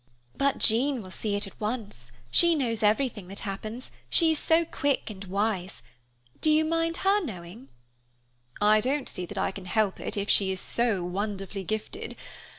[0.35, 4.65] "But Jean will see it at once; she knows everything that happens, she is so
[4.65, 5.83] quick and wise.
[6.41, 7.67] Do you mind her knowing?"
[8.59, 12.15] "I don't see that I can help it if she is so wonderfully gifted.